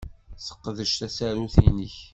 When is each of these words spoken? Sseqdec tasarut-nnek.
Sseqdec 0.37 0.93
tasarut-nnek. 0.99 1.95